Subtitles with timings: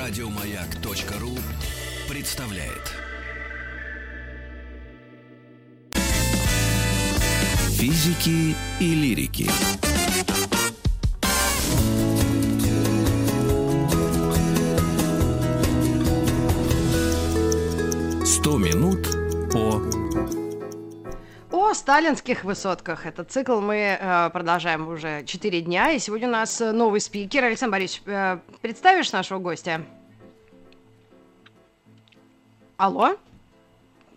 [0.00, 1.36] Радиомаяк.ру
[2.08, 2.94] представляет.
[7.68, 9.50] Физики и лирики.
[18.24, 19.06] Сто минут
[19.52, 19.82] по
[21.70, 23.06] о сталинских высотках.
[23.06, 25.92] Этот цикл мы э, продолжаем уже 4 дня.
[25.92, 27.44] И сегодня у нас новый спикер.
[27.44, 29.82] Александр Борисович, э, представишь нашего гостя?
[32.80, 33.14] Алло?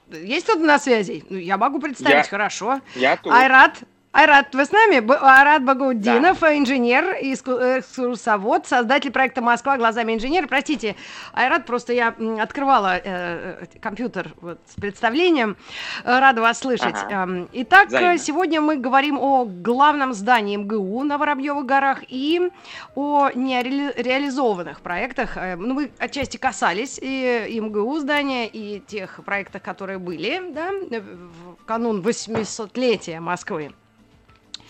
[0.10, 1.26] Есть кто-то на связи?
[1.30, 2.80] Ну, я могу представить, Я- хорошо.
[2.96, 3.34] Я тут.
[3.34, 3.80] Айрат,
[4.16, 5.00] Айрат, вы с нами?
[5.00, 6.56] Б- Айрат Багаудинов, Да.
[6.56, 10.46] инженер, экскурсовод, создатель проекта «Москва глазами инженера».
[10.46, 10.96] Простите,
[11.34, 15.58] Айрат, просто я открывала э, э, компьютер вот, с представлением.
[16.04, 16.94] Э, Рада вас слышать.
[16.96, 17.24] Ага.
[17.24, 18.14] Эм, Итак, Взаимно.
[18.14, 22.52] э, сегодня мы говорим о главном здании МГУ на Воробьевых горах и
[22.94, 25.38] о нереализованных проектах.
[25.58, 31.66] Ну, вы отчасти касались и, и МГУ здания, и тех проектов, которые были, да, в
[31.66, 33.72] канун 800-летия Москвы.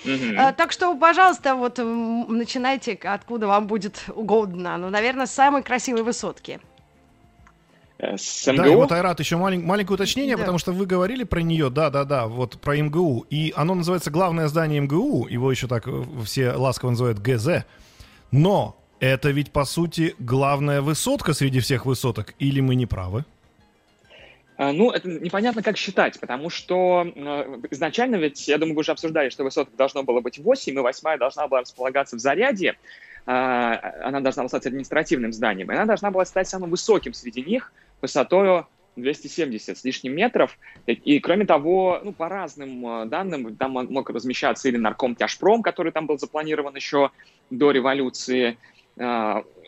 [0.06, 4.78] Э, Так что, пожалуйста, вот начинайте, откуда вам будет угодно.
[4.78, 6.60] Ну, наверное, с самой красивой высотки.
[8.00, 8.76] Э, С Да, и МГУ?
[8.82, 10.42] вот, Айрат, еще малень- маленькое уточнение, Да.
[10.42, 14.82] потому что вы говорили про нее, да-да-да, вот про МГУ, и оно называется «Главное здание
[14.82, 17.64] МГУ», его еще так э, все ласково называют ГЗ,
[18.32, 23.26] но это ведь, по сути, главная высотка среди всех высоток, или мы не правы?
[24.58, 28.92] А, Ну, это непонятно, как считать, потому что э, изначально ведь, я думаю, вы уже
[28.92, 32.76] обсуждали, что высоток должно было быть 8, и восьмая должна была располагаться в Заряде.
[33.26, 37.42] А, Она должна была стать административным зданием, и она должна была стать самым высоким среди
[37.42, 40.60] них, высотой 270 с лишним метров.
[40.86, 45.64] И, кроме того, ну, по разным э, данным, там мо- мог размещаться или нарком Тяжпром,
[45.64, 47.10] который там был запланирован еще
[47.50, 48.58] до революции.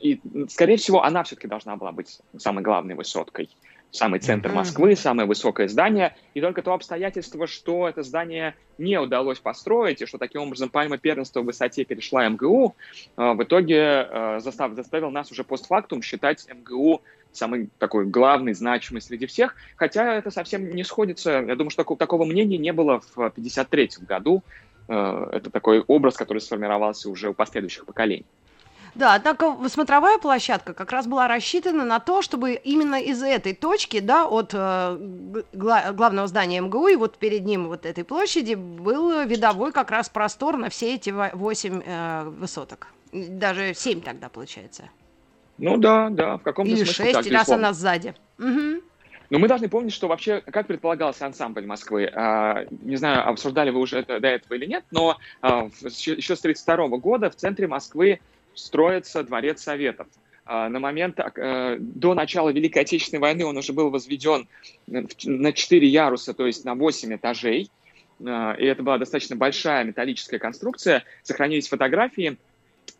[0.01, 3.49] И, скорее всего, она все-таки должна была быть самой главной высоткой.
[3.95, 4.51] Самый центр.
[4.51, 6.15] Москвы, самое высокое здание.
[6.33, 10.97] И только то обстоятельство, что это здание не удалось построить, и что таким образом пальма
[10.97, 12.75] первенства в высоте перешла МГУ,
[13.17, 13.77] э, в итоге
[14.09, 20.15] э, застав- заставил нас уже постфактум считать МГУ самый такой главный, значимый среди всех, хотя
[20.15, 21.31] это совсем не сходится.
[21.45, 24.43] Я думаю, что тако- такого мнения не было в 1953 году.
[24.87, 28.25] Э, Это такой образ, который сформировался уже у последующих поколений.
[28.95, 33.99] Да, однако смотровая площадка как раз была рассчитана на то, чтобы именно из этой точки,
[33.99, 34.97] да, от э,
[35.53, 40.07] гла- главного здания МГУ и вот перед ним вот этой площади был видовой как раз
[40.07, 42.87] простор на все эти во- восемь э, высоток.
[43.11, 44.89] Даже семь тогда получается.
[45.57, 48.15] Ну да, да, в каком-то Или смысле шесть, так, раз она сзади.
[48.37, 48.81] Мгм.
[49.29, 53.79] Но мы должны помнить, что вообще, как предполагался ансамбль Москвы, а, не знаю, обсуждали вы
[53.79, 57.67] уже это до этого или нет, но а, еще еще с 1932 года в центре
[57.67, 58.19] Москвы
[58.55, 60.07] строится Дворец Советов.
[60.45, 64.47] А, На момент э, до начала Великой Отечественной войны он уже был возведен
[65.17, 67.69] ч- на 4 яруса, то есть на 8 этажей.
[68.25, 71.03] А, И это была достаточно большая металлическая конструкция.
[71.23, 72.37] Сохранились фотографии,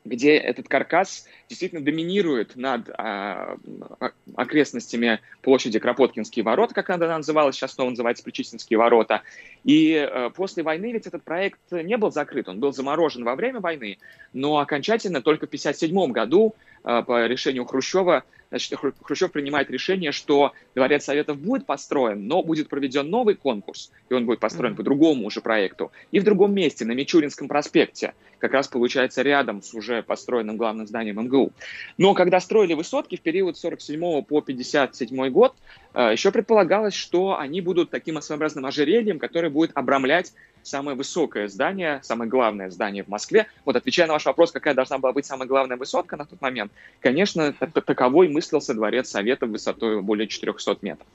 [0.06, 3.58] где этот каркас действительно доминирует над а,
[4.00, 9.24] а, окрестностями площади Кропоткинские ворота, как она называлась, сейчас снова называется Причистинские ворота.
[9.64, 13.60] И э, после войны ведь этот проект не был закрыт, он был заморожен во время
[13.60, 13.98] войны,
[14.34, 20.12] но окончательно только в 1957 году э, по решению Хрущева, значит, Хру- Хрущев принимает решение,
[20.12, 24.78] что Дворец Советов будет построен, но будет проведен новый конкурс, и он будет построен Мгм.
[24.78, 29.62] по другому уже проекту, и в другом месте, на Мичуринском проспекте, как раз получается рядом
[29.62, 31.52] с уже построенным главным зданием МГУ.
[31.98, 35.56] Но когда строили высотки в период с 47 по 57 год,
[35.94, 40.34] э, еще предполагалось, что они будут таким своеобразным ожерельем, которое будет обрамлять
[40.66, 43.48] самое высокое здание, самое главное здание в Москве.
[43.64, 46.72] Вот отвечая на ваш вопрос, какая должна была быть самая главная высотка на тот момент,
[47.00, 51.08] конечно, таковой мыслился Дворец Советов высотой более 400 метров.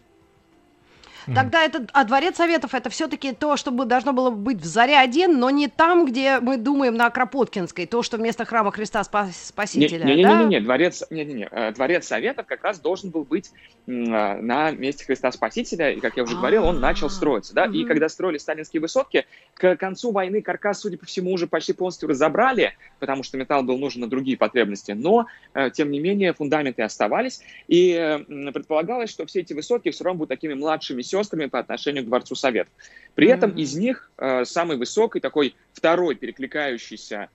[1.35, 5.51] Тогда это, а дворец советов это все-таки то, что должно было быть в Заряде, но
[5.51, 10.05] не там, где мы думаем на Кропоткинской, то, что вместо храма Христа Спа- Спасителя, да?
[10.05, 13.53] Не-не-не, дворец, не, не, не, э, дворец Советов как раз должен был быть
[13.87, 18.09] на месте Христа Спасителя, и, как я уже говорил, он начал строиться, да, и когда
[18.09, 23.23] строили сталинские высотки, к концу войны каркас, судя по всему, уже почти полностью разобрали, потому
[23.23, 28.25] что металл был нужен на другие потребности, но, э, тем не менее, фундаменты оставались, и
[28.53, 32.35] предполагалось, что все эти высотки все равно будут такими младшими сестрами по отношению к Дворцу
[32.35, 32.73] Советов.
[33.15, 37.29] При этом из них э, самый высокий, такой второй перекликающийся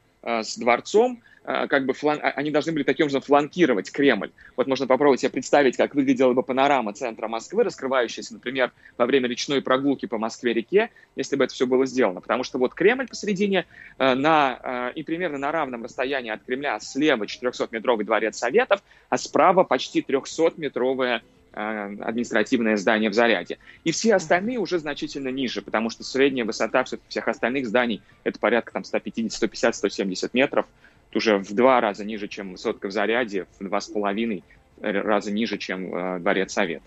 [0.43, 2.19] с дворцом, э, как бы флан...
[2.21, 4.31] А, они должны были таким образом фланкировать Кремль.
[4.55, 9.29] Вот можно попробовать себе представить, как выглядела бы панорама центра Москвы, раскрывающаяся, например, во время
[9.29, 12.21] речной прогулки по Москве-реке, если бы это все было сделано.
[12.21, 13.65] Потому что вот Кремль посередине
[13.99, 20.01] на, и примерно на равном расстоянии от Кремля слева 400-метровый дворец Советов, а справа почти
[20.01, 23.57] 300-метровая Э, административное здание в Заряде.
[23.83, 28.73] И все остальные уже значительно ниже, потому что средняя высота всех остальных зданий это порядка
[28.73, 30.65] там 150, 150, 170 метров.
[31.09, 34.43] Это уже в два раза ниже, чем высотка в Заряде, в два с половиной
[34.81, 36.81] раза ниже, чем э, Дворец Совет.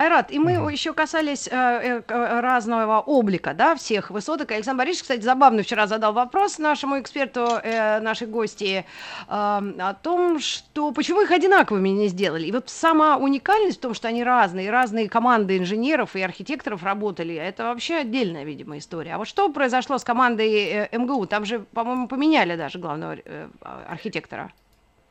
[0.00, 0.70] Айрат, и мы угу.
[0.70, 4.50] еще касались э, э, э, разного облика, да, всех высоток.
[4.50, 8.84] Александр Борисович, кстати, забавно вчера задал вопрос нашему эксперту, э, нашей гости, э,
[9.28, 12.46] о том, что почему их одинаковыми не сделали.
[12.46, 17.34] И вот сама уникальность в том, что они разные, разные команды инженеров и архитекторов работали,
[17.34, 19.16] это вообще отдельная, видимо, история.
[19.16, 21.26] А вот что произошло с командой э, МГУ?
[21.26, 23.48] Там же, по-моему, поменяли даже главного э,
[23.86, 24.50] архитектора.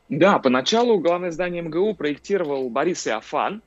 [0.08, 3.62] Да, поначалу главное здание МГУ проектировал Борис Иофан,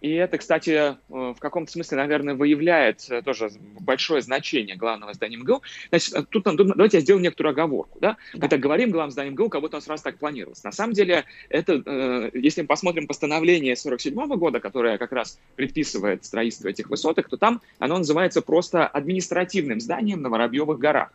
[0.00, 3.50] и это, кстати, э, в каком-то смысле, наверное, выявляет э, тоже
[3.80, 5.62] большое значение главного здания МГУ.
[5.90, 7.98] Значит, э, тут, тут давайте я сделаю некоторую оговорку.
[8.00, 8.16] Да?
[8.32, 8.40] Да.
[8.42, 10.64] Мы так говорим, главное здание МГУ, как будто у нас раз так планировалось.
[10.64, 16.68] На самом деле, это, если мы посмотрим постановление 47 года, которое как раз предписывает строительство
[16.68, 21.12] этих высоток, то там оно называется просто административным зданием на Воробьевых горах.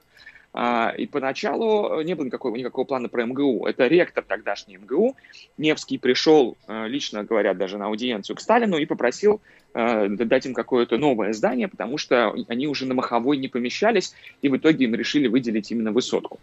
[0.59, 3.67] А, и поначалу не было никакого, никакого плана про МГУ.
[3.67, 5.15] Это ректор тогдашний МГУ.
[5.59, 9.39] Невский пришел, э, лично говоря, даже на аудиенцию к Сталину и попросил
[9.75, 14.49] э, дать им какое-то новое здание, потому что они уже на Маховой не помещались, и
[14.49, 16.39] в итоге им решили выделить именно высотку.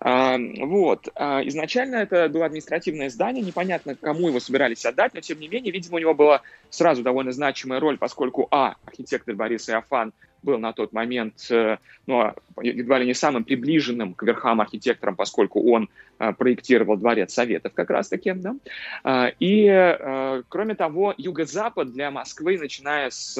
[0.00, 1.08] А, вот.
[1.14, 5.72] А, изначально это было административное здание, непонятно, кому его собирались отдать, но тем не менее,
[5.72, 10.72] видимо, у него была сразу довольно значимая роль, поскольку, а, архитектор Борис Иофан был на
[10.72, 15.88] тот момент э, ну, а, едва ли не самым приближенным к верхам архитектором, поскольку он
[16.18, 18.32] э, проектировал дворец Советов как раз-таки.
[18.32, 18.54] Да?
[19.04, 23.36] А, и, э, кроме того, юго-запад для Москвы, начиная с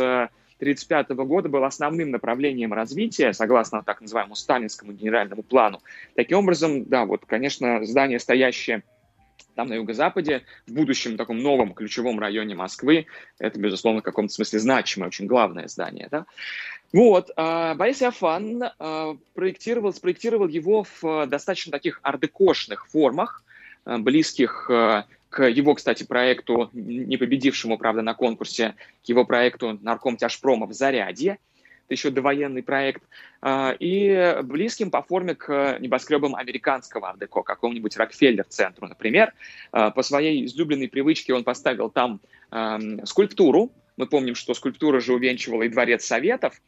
[0.62, 5.80] 1935 года был основным направлением развития, согласно так называемому сталинскому генеральному плану.
[6.14, 8.82] Таким образом, да, вот, конечно, здание, стоящее
[9.54, 13.06] там на юго-западе, в будущем таком новом ключевом районе Москвы,
[13.38, 16.08] это, безусловно, в каком-то смысле значимое, очень главное здание.
[16.10, 16.26] Да?
[16.92, 23.42] Вот, а, Борис Иофан а, проектировал, спроектировал его в а, достаточно таких ардекошных формах,
[23.84, 30.68] близких к его, кстати, проекту, не победившему, правда, на конкурсе, к его проекту нарком тяжпрома
[30.68, 31.38] в Зарядье,
[31.86, 33.02] это еще довоенный проект,
[33.80, 39.32] и близким по форме к небоскребам американского ардеко, какому-нибудь Рокфеллер-центру, например.
[39.72, 42.20] По своей излюбленной привычке он поставил там
[43.02, 46.60] скульптуру, мы помним, что скульптура же увенчивала и дворец Советов,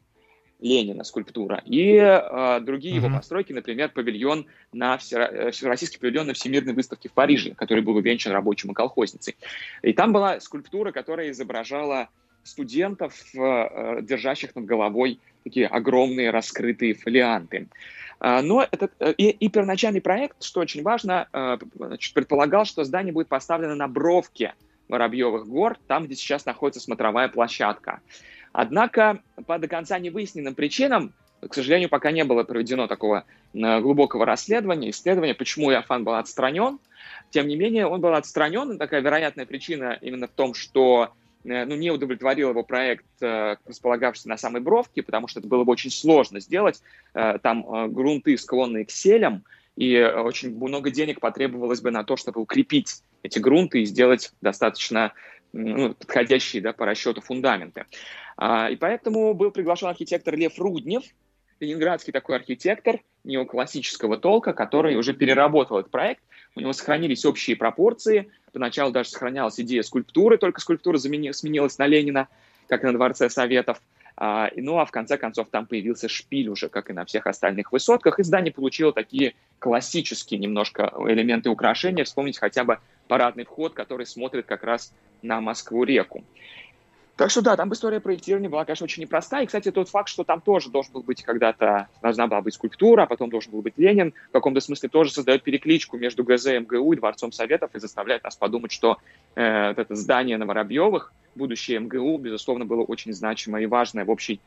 [0.64, 3.04] Ленина скульптура, и э, другие mm-hmm.
[3.04, 7.96] его постройки, например, павильон на все, Всероссийский павильон на Всемирной выставке в Париже, который был
[7.96, 9.36] увенчан рабочим и колхозницей.
[9.82, 12.08] И там была скульптура, которая изображала
[12.44, 17.68] студентов, э, держащих над головой такие огромные раскрытые фолианты.
[18.20, 22.84] Э, но этот, э, и, и первоначальный проект, что очень важно, э, значит, предполагал, что
[22.84, 24.54] здание будет поставлено на бровке
[24.88, 28.00] Воробьевых гор, там, где сейчас находится смотровая площадка.
[28.54, 34.24] Однако по до конца невыясненным причинам, к сожалению, пока не было проведено такого э, глубокого
[34.24, 36.78] расследования, исследования, почему Иофан был отстранен.
[37.30, 38.78] Тем не менее, он был отстранен.
[38.78, 41.10] Такая вероятная причина именно в том, что
[41.44, 45.64] э, ну, не удовлетворил его проект, э, располагавшийся на самой бровке, потому что это было
[45.64, 46.80] бы очень сложно сделать.
[47.12, 49.42] Там грунты склонные к селям,
[49.76, 55.12] и очень много денег потребовалось бы на то, чтобы укрепить эти грунты и сделать достаточно
[55.54, 57.86] ну, подходящие да, по расчету фундаменты.
[58.36, 61.04] А, и поэтому был приглашен архитектор Лев Руднев,
[61.60, 66.22] ленинградский такой архитектор неоклассического толка, который уже переработал этот проект.
[66.56, 68.30] У него сохранились общие пропорции.
[68.52, 72.28] Поначалу даже сохранялась идея скульптуры, только скульптура замени, сменилась на Ленина,
[72.68, 73.80] как на Дворце Советов.
[74.16, 77.72] А, ну а в конце концов там появился шпиль уже, как и на всех остальных
[77.72, 78.18] высотках.
[78.18, 82.04] И здание получило такие классические немножко элементы украшения.
[82.04, 82.78] Вспомнить хотя бы
[83.08, 84.92] парадный вход, который смотрит как раз
[85.22, 86.24] на Москву-реку.
[87.16, 89.44] Так что да, там история проектирования была, конечно, очень непростая.
[89.44, 93.02] И, кстати, тот факт, что там тоже должен был быть когда-то, должна была быть скульптура,
[93.02, 96.92] а потом должен был быть Ленин, в каком-то смысле тоже создает перекличку между ГЗ, МГУ
[96.92, 98.98] и Дворцом Советов и заставляет нас подумать, что
[99.36, 104.10] э, вот это здание на Воробьевых, будущее МГУ, безусловно, было очень значимое и важное в,
[104.10, 104.40] общей,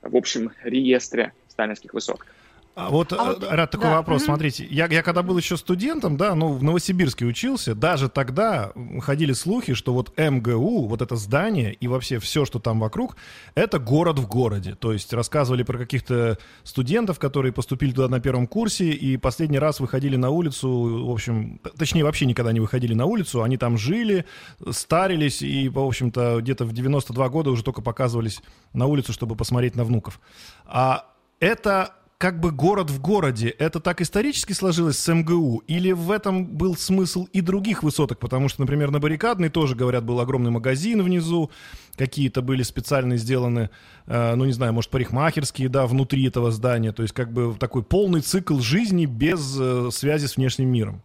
[0.00, 2.26] в общем реестре сталинских высоток.
[2.74, 3.96] А вот, а вот Рад, такой да.
[3.96, 4.24] вопрос.
[4.24, 9.32] Смотрите, я, я когда был еще студентом, да, ну, в Новосибирске учился, даже тогда ходили
[9.32, 13.16] слухи, что вот МГУ, вот это здание и вообще все, что там вокруг,
[13.54, 14.74] это город в городе.
[14.74, 19.78] То есть рассказывали про каких-то студентов, которые поступили туда на первом курсе и последний раз
[19.78, 24.24] выходили на улицу, в общем, точнее, вообще никогда не выходили на улицу, они там жили,
[24.70, 29.76] старились и, в общем-то, где-то в 92 года уже только показывались на улицу, чтобы посмотреть
[29.76, 30.18] на внуков.
[30.66, 31.06] А
[31.38, 35.62] это как бы город в городе, это так исторически сложилось с МГУ?
[35.66, 38.18] Или в этом был смысл и других высоток?
[38.18, 41.50] Потому что, например, на Баррикадной тоже, говорят, был огромный магазин внизу,
[41.96, 43.68] какие-то были специально сделаны,
[44.06, 46.92] э, ну, не знаю, может, парикмахерские, да, внутри этого здания.
[46.92, 51.02] То есть как бы такой полный цикл жизни без э, связи с внешним миром.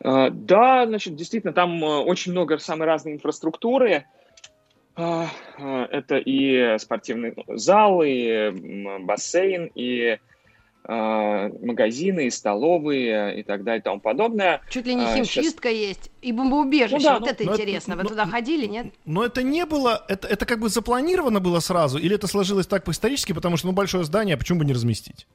[0.00, 4.04] Uh, да, значит, действительно, там uh, очень много самой разной инфраструктуры.
[4.98, 5.28] А,
[5.58, 8.50] а, это и спортивный зал, и
[9.00, 10.18] бассейн, и
[10.82, 14.60] а, магазины, и столовые, и так далее, и тому подобное.
[14.68, 15.88] Чуть ли не химчистка Сейчас...
[15.88, 17.92] есть, и бомбоубежище, ну, да, вот ну, это интересно.
[17.92, 18.86] Это, Вы но, туда ходили, нет?
[19.04, 22.82] Но это не было, это, это как бы запланировано было сразу, или это сложилось так
[22.82, 25.28] по-исторически, потому что, ну, большое здание, а почему бы не разместить?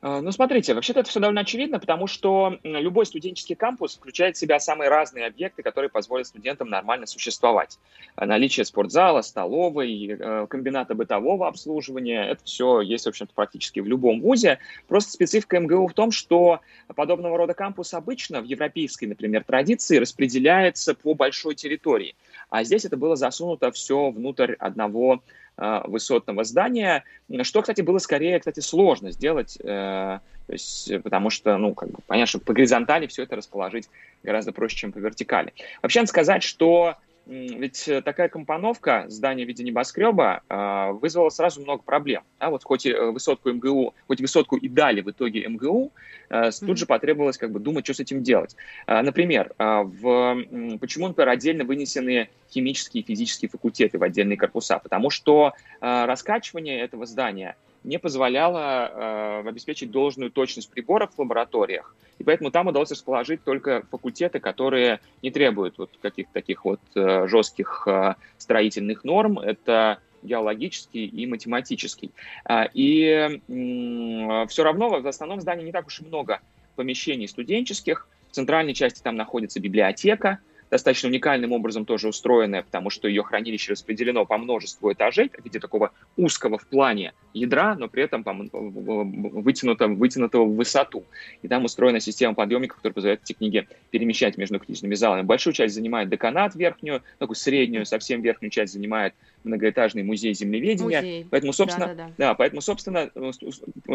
[0.00, 4.38] А, ну, смотрите, вообще-то это все довольно очевидно, потому что любой студенческий кампус включает в
[4.38, 7.78] себя самые разные объекты, которые позволят студентам нормально существовать.
[8.14, 13.86] А, наличие спортзала, столовой, э, комбината бытового обслуживания, это все есть, в общем-то, практически в
[13.86, 14.60] любом вузе.
[14.86, 16.60] Просто специфика МГУ в том, что
[16.94, 22.14] подобного рода кампус обычно в европейской, например, традиции распределяется по большой территории.
[22.50, 27.04] А здесь это было засунуто все внутрь одного Э, высотного здания,
[27.42, 31.98] что, кстати, было скорее, кстати, сложно сделать, э, то есть, потому что, ну, как бы,
[32.06, 33.88] понятно, что по горизонтали все это расположить
[34.22, 35.52] гораздо проще, чем по вертикали.
[35.82, 36.96] Вообще, надо сказать, что
[37.28, 42.22] ведь э, такая компоновка здания в виде небоскреба э, вызвала сразу много проблем.
[42.40, 45.92] Да, вот хоть и э, высотку МГУ, хоть высотку и дали в итоге МГУ,
[46.30, 48.56] э, тут же потребовалось как бы думать, что с этим делать.
[48.86, 54.78] Э, например, э, в, почему, например, отдельно вынесены химические и физические факультеты в отдельные корпуса?
[54.78, 57.56] Потому что раскачивание этого здания–
[57.88, 61.96] не позволяло э, обеспечить должную точность приборов в лабораториях.
[62.18, 67.26] И поэтому там удалось расположить только факультеты, которые не требуют вот каких-то таких вот э,
[67.26, 69.38] жестких э, строительных норм.
[69.38, 72.10] Это геологический и математический.
[72.44, 76.40] А, и э, все равно в основном здании не так уж и много
[76.76, 78.06] помещений студенческих.
[78.30, 80.40] В центральной части там находится библиотека,
[80.70, 85.60] достаточно уникальным образом тоже устроенная, потому что ее хранилище распределено по множеству этажей в виде
[85.60, 91.04] такого узкого в плане ядра, но при этом вытянуто, вытянутого в высоту.
[91.42, 95.22] И там устроена система подъемников, которая позволяет эти книги перемещать между книжными залами.
[95.22, 101.00] Большую часть занимает деканат верхнюю, такую среднюю, совсем верхнюю часть занимает многоэтажный музей землеведения.
[101.00, 101.26] Музей.
[101.30, 102.12] Поэтому, собственно, да, да, да.
[102.18, 103.10] Да, поэтому, собственно,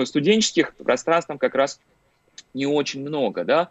[0.05, 1.79] студенческих пространств там как раз
[2.53, 3.69] не очень много, да.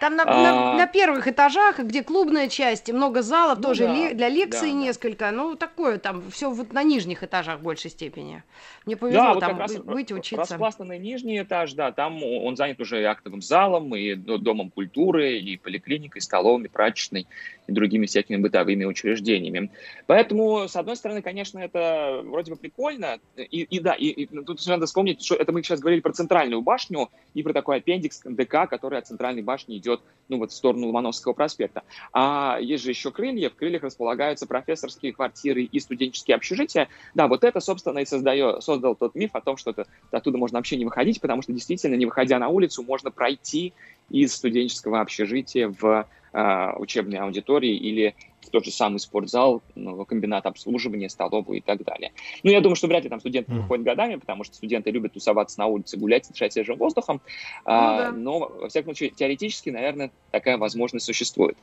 [0.00, 0.42] Там на, а...
[0.42, 4.72] на, на первых этажах, где клубная часть, много залов, ну, тоже да, ли, для лекций
[4.72, 5.30] да, несколько.
[5.30, 8.42] Ну, такое там, все вот на нижних этажах в большей степени.
[8.86, 10.36] Мне повезло да, там вот быть, учиться.
[10.36, 15.56] Распластанный нижний этаж, да, там он занят уже и актовым залом, и домом культуры, и
[15.56, 17.26] поликлиникой, и столовыми, прачечной,
[17.66, 19.70] и другими всякими бытовыми учреждениями.
[20.06, 24.64] Поэтому, с одной стороны, конечно, это вроде бы прикольно, и, и да, и, и тут
[24.66, 28.68] надо вспомнить, что это мы сейчас говорили про центральную башню и про такой аппендикс ДК,
[28.68, 29.93] который от центральной башни идет,
[30.28, 31.82] ну, вот в сторону Ломановского проспекта.
[32.12, 36.88] А есть же еще крылья, в крыльях располагаются профессорские квартиры и студенческие общежития.
[37.14, 40.58] Да, вот это, собственно, и создает, создал тот миф о том, что это, оттуда можно
[40.58, 43.74] вообще не выходить, потому что действительно, не выходя на улицу, можно пройти
[44.10, 50.44] из студенческого общежития в э, учебной аудитории или в тот же самый спортзал, ну, комбинат
[50.46, 52.12] обслуживания, столовую и так далее.
[52.42, 53.60] Ну, я думаю, что вряд ли там студенты mm.
[53.60, 57.22] выходят годами, потому что студенты любят тусоваться на улице, гулять, дышать свежим воздухом.
[57.24, 58.12] Ну, а, да.
[58.12, 61.56] Но, во всяком случае, теоретически, наверное, такая возможность существует.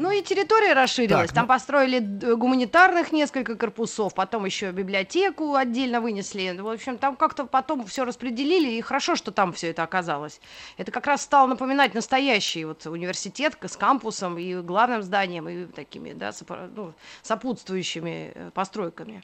[0.00, 1.26] Ну и территория расширилась.
[1.26, 1.48] Так, Там ну...
[1.48, 1.98] построили
[2.34, 6.56] гуманитарных несколько корпусов, потом еще библиотеку отдельно вынесли.
[6.58, 10.40] В общем, там как-то потом все распределили, и хорошо, что там все это оказалось.
[10.78, 16.14] Это как раз стало напоминать настоящий вот университет с кампусом и главным зданием, и такими,
[16.14, 16.32] да,
[16.74, 19.22] ну, сопутствующими э, постройками.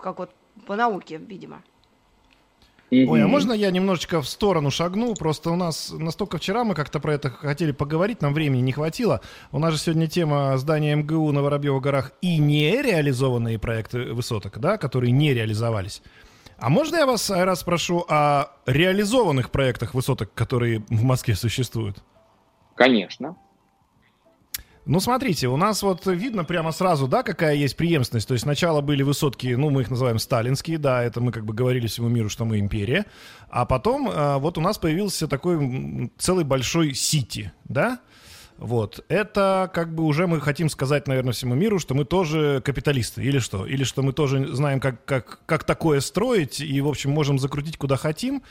[0.00, 0.30] Как вот
[0.66, 1.64] по науке, видимо.
[2.90, 5.14] Ой, а можно я немножечко в сторону шагну?
[5.14, 9.20] Просто у нас настолько вчера мы как-то про это хотели поговорить, нам времени не хватило.
[9.50, 14.78] У нас же сегодня тема здания МГУ на Воробьевых горах и нереализованные проекты высоток, да,
[14.78, 16.00] которые не реализовались.
[16.58, 22.04] А можно я вас, раз спрошу о реализованных проектах высоток, которые в Москве существуют?
[22.76, 23.36] Конечно.
[24.86, 28.28] Ну, смотрите, у нас вот видно прямо сразу, да, какая есть преемственность.
[28.28, 31.52] То есть сначала были высотки, ну, мы их называем сталинские, да, это мы как бы
[31.52, 33.04] говорили всему миру, что мы империя.
[33.50, 37.98] А потом э, вот у нас появился такой целый большой сити, да,
[38.58, 39.04] вот.
[39.08, 43.40] Это как бы уже мы хотим сказать, наверное, всему миру, что мы тоже капиталисты, или
[43.40, 43.66] что?
[43.66, 47.76] Или что мы тоже знаем, как, как, как такое строить, и, в общем, можем закрутить
[47.76, 48.42] куда хотим.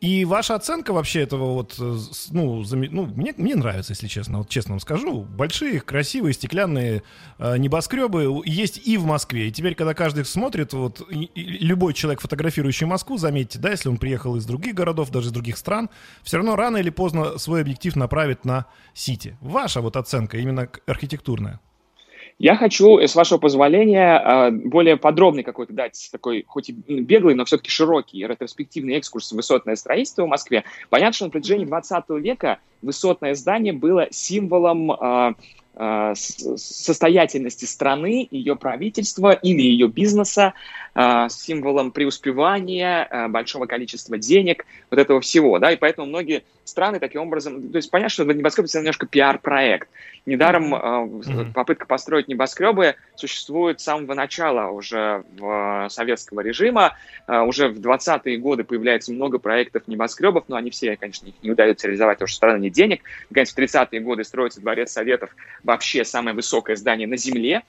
[0.00, 1.96] И ваша оценка вообще этого вот, э,
[2.30, 2.82] ну, зам...
[2.82, 5.22] ну мне, мне нравится, если честно, вот честно вам скажу.
[5.22, 7.02] Большие, красивые, стеклянные
[7.38, 9.48] э, небоскребы есть и в Москве.
[9.48, 13.88] И теперь, когда каждый смотрит, вот и, и любой человек, фотографирующий Москву, заметьте, да, если
[13.88, 15.88] он приехал из других городов, даже из других стран,
[16.22, 19.36] все равно рано или поздно свой объектив направит на Сити.
[19.40, 21.60] Ваша вот оценка именно архитектурная.
[22.38, 27.44] Я хочу, с вашего позволения, а, более подробный какой-то дать такой, хоть и беглый, но
[27.44, 30.64] все-таки широкий ретроспективный экскурс в высотное строительство в Москве.
[30.90, 35.34] Понятно, что на протяжении 20 века высотное здание было символом а,
[35.76, 40.54] состоятельности страны, ее правительства или ее бизнеса,
[40.94, 47.70] символом преуспевания, большого количества денег, вот этого всего, да, и поэтому многие страны таким образом,
[47.70, 49.88] то есть понятно, что небоскреб это немножко пиар-проект.
[50.26, 51.52] Недаром mm-hmm.
[51.52, 56.96] попытка построить небоскребы существует с самого начала уже в советского режима.
[57.26, 61.50] Э, уже в 20-е годы появляется много проектов небоскребов, но они все, конечно, их не
[61.50, 63.02] удается реализовать, потому что страна нет денег.
[63.28, 65.28] Наконец, в 30-е годы строится Дворец Советов,
[65.64, 67.62] вообще самое высокое здание на Земле.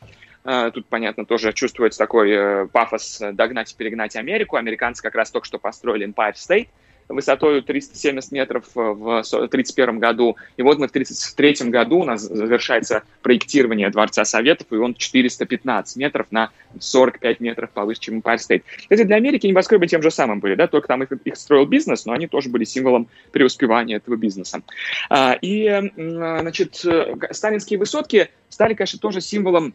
[0.43, 4.57] Э, тут, понятно, тоже чувствуется такой пафос догнать и перегнать Америку.
[4.57, 6.67] Американцы как раз только что построили Empire State–
[7.07, 10.37] высотой 370 метров э, в 1931 году.
[10.57, 15.97] И вот мы в 1933 году у нас завершается проектирование Дворца Советов, и он 415
[15.97, 18.63] метров на 45 метров повыше, чем Empire State.
[18.77, 22.05] Кстати, для Америки небоскребы тем же самым были, да, только там их, их строил бизнес,
[22.05, 24.61] но они тоже были символом преуспевания этого бизнеса.
[25.09, 29.73] А, и, значит, э, сталинские высотки стали, конечно, тоже символом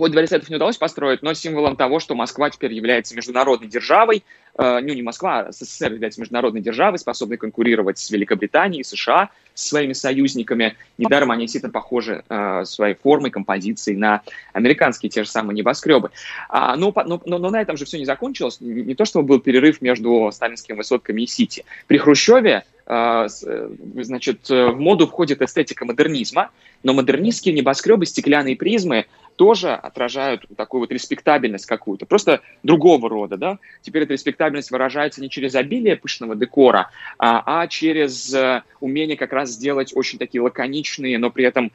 [0.00, 4.24] вот дворец Советов не удалось построить, но символом того, что Москва теперь является международной державой,
[4.58, 9.68] э, ну не Москва, а СССР является международной державой, способной конкурировать с Великобританией, США, с
[9.68, 10.76] своими союзниками.
[10.98, 16.10] Недаром они действительно похожи э, своей формой, композицией на американские те же самые небоскребы.
[16.48, 18.58] А, но, но, но, но на этом же все не закончилось.
[18.60, 21.64] Не, не то, чтобы был перерыв между сталинскими высотками и Сити.
[21.86, 23.70] При Хрущеве э, э
[24.02, 26.50] значит, в моду входит эстетика модернизма,
[26.82, 29.06] но модернистские небоскребы, стеклянные призмы
[29.40, 33.58] тоже отражают такую вот респектабельность какую-то, просто другого рода, да.
[33.80, 39.32] Теперь эта респектабельность выражается не через обилие пышного декора, а, а через э, умение как
[39.32, 41.72] раз сделать очень такие лаконичные, но при этом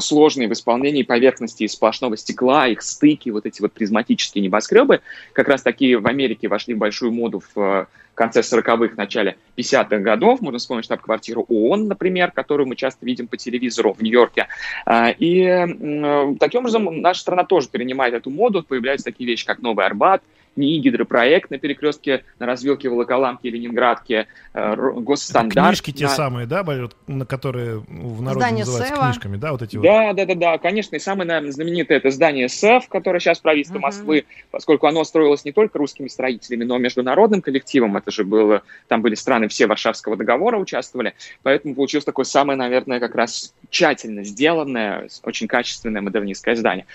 [0.00, 5.00] сложные в исполнении поверхности из сплошного стекла, их стыки, вот эти вот призматические небоскребы,
[5.32, 9.98] как раз такие в Америке вошли в большую моду в э, конце 40-х, начале 50-х
[9.98, 10.40] годов.
[10.40, 14.48] Можно вспомнить штаб-квартиру ООН, например, которую мы часто видим по телевизору в Нью-Йорке.
[14.84, 18.64] А, и таким образом наша страна тоже перенимает эту моду.
[18.64, 20.22] Появляются такие вещи, как Новый Арбат,
[20.56, 25.68] НИИ гидропроект на перекрестке на развилке Волоколамки и Ленинградке, э, госстандарт.
[25.68, 26.64] Книжки те самые, да,
[27.06, 29.04] на которые в народе здание называются Сева.
[29.04, 30.16] книжками, да, вот эти да, вот?
[30.16, 33.82] Да, да, да, конечно, и самое, наверное, знаменитое это здание СЭФ, которое сейчас правительство uh-huh.
[33.82, 38.62] Москвы, поскольку оно строилось не только русскими строителями, но и международным коллективом, это же было,
[38.88, 44.24] там были страны все Варшавского договора участвовали, поэтому получилось такое самое, наверное, как раз тщательно
[44.24, 46.86] сделанное, очень качественное модернистское здание.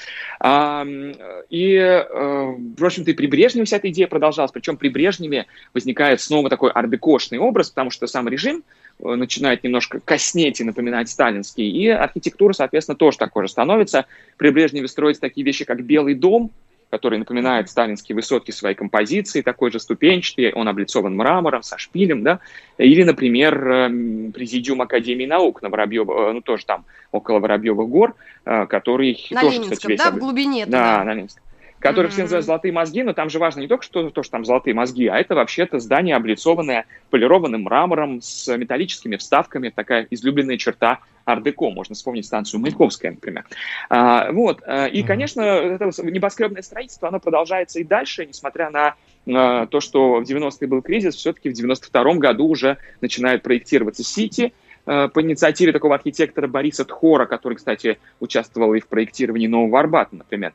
[1.50, 6.22] И, э, в общем-то, и прибрежье Брежневе вся эта идея продолжалась, причем при Брежневе возникает
[6.22, 8.64] снова такой ардекошный образ, потому что сам режим
[9.00, 14.06] э, начинает немножко коснеть и напоминать сталинский, и архитектура, соответственно, тоже такой же становится.
[14.38, 16.52] При Брежневе строятся такие вещи, как Белый дом,
[16.90, 22.40] который напоминает сталинские высотки своей композиции, такой же ступенчатый, он облицован мрамором, со шпилем, да,
[22.78, 28.16] или, например, эм, Президиум Академии наук на Воробьево, э, ну, тоже там около Воробьевых гор,
[28.46, 30.02] э, который на тоже, Ленинском, кстати, весь...
[30.02, 30.66] да, в глубине.
[30.66, 31.44] Да, на Ленинском
[31.82, 32.14] которые mm-hmm.
[32.14, 34.74] все называют золотые мозги, но там же важно не только что, то, что там золотые
[34.74, 41.70] мозги, а это вообще-то здание, облицованное полированным мрамором с металлическими вставками, такая излюбленная черта ар-деко,
[41.72, 43.46] можно вспомнить станцию Маяковская, например.
[43.90, 48.96] А, вот, а, и, конечно, это небоскребное строительство, оно продолжается и дальше, несмотря на
[49.28, 54.54] а, то, что в 90-е был кризис, все-таки в 92-м году уже начинает проектироваться Сити,
[54.86, 60.16] а, по инициативе такого архитектора Бориса Тхора, который, кстати, участвовал и в проектировании Нового Арбата,
[60.16, 60.54] например.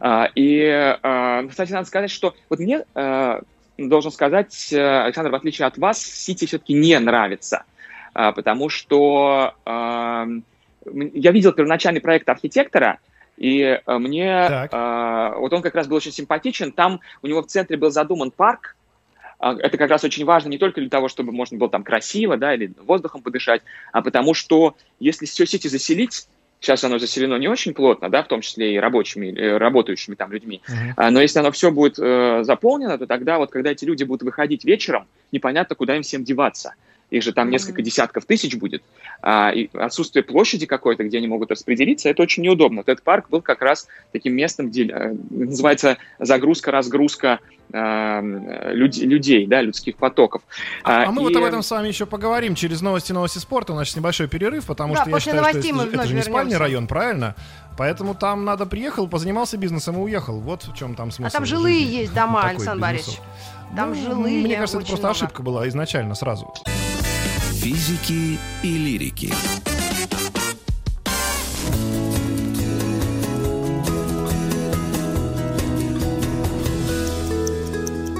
[0.00, 3.40] А, и, а, кстати, надо сказать, что вот мне, а,
[3.76, 7.64] должен сказать, Александр, в отличие от вас, Сити все-таки не нравится,
[8.12, 12.98] потому что я видел первоначальный проект архитектора,
[13.36, 15.38] и мне так.
[15.38, 16.72] вот он как раз был очень симпатичен.
[16.72, 18.74] Там у него в центре был задуман парк.
[19.38, 22.54] Это как раз очень важно не только для того, чтобы можно было там красиво, да,
[22.54, 26.26] или воздухом подышать, а потому что если все сети заселить,
[26.60, 30.32] Сейчас оно заселено не очень плотно, да, в том числе и рабочими, э, работающими там
[30.32, 30.60] людьми.
[30.68, 31.10] Uh-huh.
[31.10, 34.64] Но если оно все будет э, заполнено, то тогда вот, когда эти люди будут выходить
[34.64, 36.74] вечером, непонятно, куда им всем деваться
[37.10, 38.82] их же там несколько десятков тысяч будет,
[39.22, 42.78] а, и отсутствие площади какой-то, где они могут распределиться, это очень неудобно.
[42.78, 47.40] Вот этот парк был как раз таким местом, где э, называется загрузка-разгрузка
[47.72, 50.42] э, люд, людей, да, людских потоков.
[50.84, 51.24] А, а мы и...
[51.24, 53.72] вот об этом с вами еще поговорим через новости новости спорта.
[53.72, 56.56] У нас небольшой перерыв, потому да, что я считаю, что это, это же не спальный
[56.56, 57.34] район, правильно?
[57.78, 60.40] Поэтому там надо приехал, позанимался бизнесом и уехал.
[60.40, 61.28] Вот в чем там смысл.
[61.28, 61.96] А там жилые жизни.
[62.00, 63.18] есть дома, Александр Борисович.
[63.76, 64.42] Там ну, жилые.
[64.42, 65.16] Мне кажется, это просто много.
[65.16, 66.52] ошибка была изначально сразу.
[67.60, 69.32] Физики и лирики.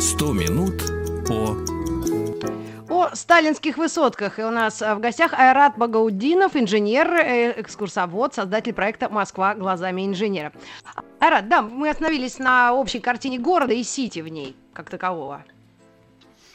[0.01, 0.83] Сто минут
[1.29, 1.57] по
[2.89, 4.41] о сталинских высотках.
[4.41, 10.53] И у нас в гостях Айрат Багаудинов, инженер, э, экскурсовод, создатель проекта «Москва глазами инженера».
[11.21, 15.45] Айрат, да, мы остановились на общей картине города и сити в ней, как такового.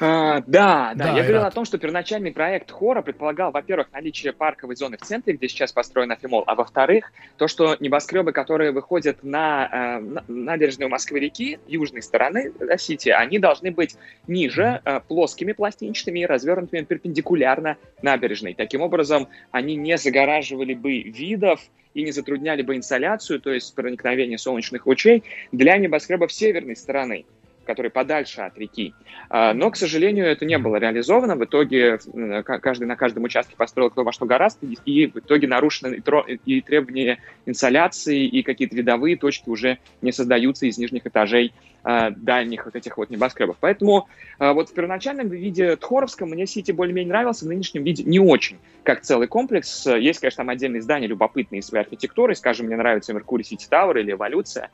[0.05, 1.53] А, да, да, да, я говорил рад.
[1.53, 5.71] о том, что первоначальный проект хора предполагал, во-первых, наличие парковой зоны в центре, где сейчас
[5.71, 12.01] построен Афимол, а во-вторых, то, что небоскребы, которые выходят на, э, на набережную Москвы-реки, южной
[12.01, 13.95] стороны да, Сити, они должны быть
[14.27, 18.55] ниже, э, плоскими, пластинчатыми и развернутыми перпендикулярно набережной.
[18.55, 21.61] Таким образом, они не загораживали бы видов,
[21.93, 27.23] и не затрудняли бы инсоляцию, то есть проникновение солнечных лучей для небоскребов северной стороны
[27.65, 28.93] который подальше от реки.
[29.29, 31.35] А, но, к сожалению, это не было реализовано.
[31.35, 31.99] В итоге
[32.43, 36.01] каждый на каждом участке построил кто во что гораздо, и в итоге нарушены
[36.45, 42.65] и требования инсоляции, и какие-то видовые точки уже не создаются из нижних этажей а, дальних
[42.65, 43.57] вот этих вот небоскребов.
[43.59, 44.07] Поэтому
[44.39, 48.57] а, вот в первоначальном виде Тхоровском мне Сити более-менее нравился, в нынешнем виде не очень,
[48.83, 49.85] как целый комплекс.
[49.85, 54.13] Есть, конечно, там отдельные здания любопытные своей архитектурой, скажем, мне нравится Меркурий Сити Тауэр или
[54.13, 54.69] Эволюция,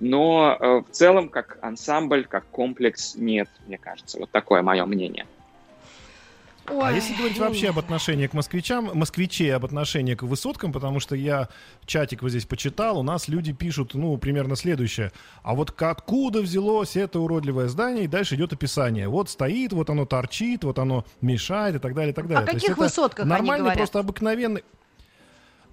[0.00, 4.18] но э, в целом как ансамбль, как комплекс нет, мне кажется.
[4.18, 5.26] Вот такое мое мнение.
[6.70, 6.80] Ой.
[6.82, 11.14] А если говорить вообще об отношении к москвичам, москвичей об отношении к высоткам, потому что
[11.14, 11.48] я
[11.84, 15.12] чатик вот здесь почитал, у нас люди пишут, ну, примерно следующее.
[15.42, 18.04] А вот откуда взялось это уродливое здание?
[18.04, 19.08] И дальше идет описание.
[19.08, 22.44] Вот стоит, вот оно торчит, вот оно мешает и так далее, и так далее.
[22.44, 23.78] О каких высотках Нормальный, они говорят?
[23.78, 24.64] просто обыкновенный...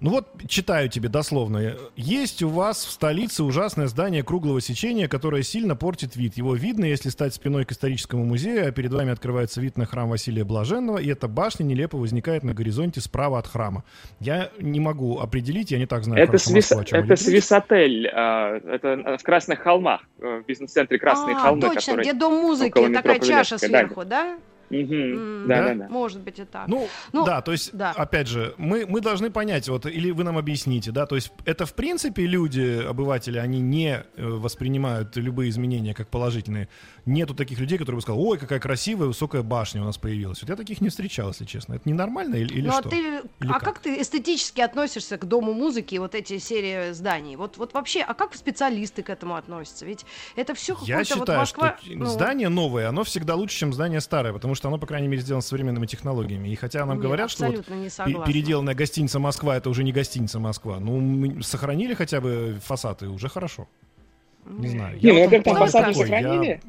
[0.02, 1.76] Ну вот, читаю тебе дословно.
[1.94, 6.36] Есть у вас в столице ужасное здание круглого сечения, которое сильно портит вид.
[6.36, 10.10] Его видно, если стать спиной к историческому музею, а перед вами открывается вид на храм
[10.10, 13.84] Василия Блаженного, и эта башня нелепо возникает на горизонте справа от храма.
[14.18, 16.20] Я не могу определить, я не так знаю.
[16.20, 16.72] Это, свис...
[16.72, 21.60] Москву, это Свисотель, а, это в Красных холмах, в бизнес-центре Красные а, холмы.
[21.60, 24.24] точно, который где дом музыки, такая чаша сверху, да?
[24.24, 24.38] да?
[24.72, 25.48] Угу.
[25.48, 25.88] Да, да, да.
[25.88, 26.66] Может быть и так.
[26.66, 27.90] Ну, ну да, то есть, да.
[27.92, 31.66] опять же, мы, мы должны понять, вот, или вы нам объясните, да, то есть это
[31.66, 36.68] в принципе люди, обыватели, они не э, воспринимают любые изменения как положительные.
[37.04, 40.40] Нету таких людей, которые бы сказали, ой, какая красивая высокая башня у нас появилась.
[40.40, 41.74] Вот я таких не встречал, если честно.
[41.74, 42.88] Это ненормально или, или ну, а что?
[42.88, 43.64] А, ты, или а как?
[43.64, 47.36] как ты эстетически относишься к Дому музыки, вот эти серии зданий?
[47.36, 49.84] Вот, вот вообще, а как специалисты к этому относятся?
[49.84, 50.06] Ведь
[50.36, 51.76] это все какое-то Я считаю, вот Москва...
[51.82, 52.06] что ну...
[52.06, 55.42] здание новое, оно всегда лучше, чем здание старое, потому что оно, по крайней мере, сделано
[55.42, 56.48] современными технологиями.
[56.48, 60.80] И хотя нам Нет, говорят, что вот переделанная гостиница Москва это уже не гостиница Москва,
[60.80, 63.68] ну, мы сохранили хотя бы фасады, уже хорошо.
[64.46, 64.98] Не знаю.
[65.00, 66.46] Не, ну, во-первых, там фасады сохранили.
[66.46, 66.60] Я...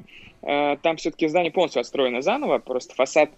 [0.46, 3.30] Э, там все-таки здание полностью отстроено заново, просто фасад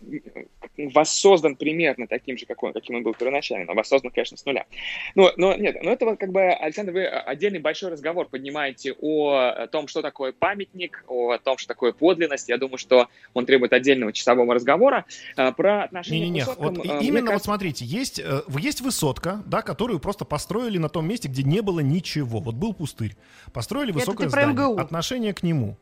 [0.78, 4.66] воссоздан примерно таким же, какой, каким он был первоначально, но воссоздан, конечно, с нуля.
[5.14, 9.88] Но, но нет, но это как бы, Александр, вы отдельный большой разговор поднимаете о том,
[9.88, 12.50] что такое памятник, о том, что такое подлинность.
[12.50, 15.06] Я думаю, что он требует отдельного часового разговора.
[15.38, 16.42] Э, про отношения не, не, не.
[16.42, 16.74] к высоткам...
[16.76, 17.34] Вот, именно кажется...
[17.34, 18.22] вот смотрите, есть,
[18.58, 22.40] есть высотка, да, которую просто построили на том месте, где не было ничего.
[22.40, 23.16] Вот был пустырь.
[23.54, 24.76] Построили высокое здание.
[24.80, 25.78] Отношение к нему.